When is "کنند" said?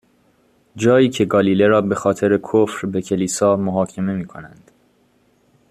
4.25-4.71